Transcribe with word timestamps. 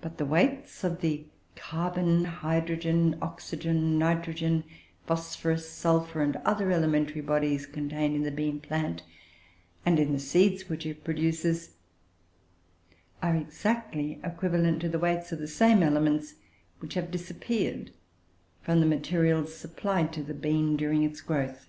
But 0.00 0.16
the 0.16 0.24
weights 0.24 0.82
of 0.82 1.02
the 1.02 1.26
carbon, 1.56 2.24
hydrogen, 2.24 3.18
oxygen, 3.20 3.98
nitrogen, 3.98 4.64
phosphorus, 5.06 5.68
sulphur, 5.70 6.22
and 6.22 6.36
other 6.36 6.70
elementary 6.72 7.20
bodies 7.20 7.66
contained 7.66 8.16
in 8.16 8.22
the 8.22 8.30
bean 8.30 8.60
plant, 8.60 9.02
and 9.84 10.00
in 10.00 10.14
the 10.14 10.18
seeds 10.18 10.70
which 10.70 10.86
it 10.86 11.04
produces, 11.04 11.74
are 13.22 13.36
exactly 13.36 14.18
equivalent 14.24 14.80
to 14.80 14.88
the 14.88 14.98
weights 14.98 15.32
of 15.32 15.38
the 15.40 15.46
same 15.48 15.82
elements 15.82 16.36
which 16.78 16.94
have 16.94 17.10
disappeared 17.10 17.90
from 18.62 18.80
the 18.80 18.86
materials 18.86 19.54
supplied 19.54 20.14
to 20.14 20.22
the 20.22 20.32
bean 20.32 20.78
during 20.78 21.02
its 21.02 21.20
growth. 21.20 21.68